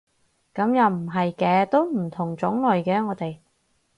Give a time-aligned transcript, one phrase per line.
[0.55, 3.37] 噉又唔係嘅，都唔同種類嘅我哋